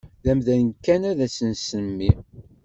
D 0.23 0.25
amdan 0.31 0.65
kan 0.85 1.01
ad 1.11 1.19
s-nsemmi. 1.35 2.11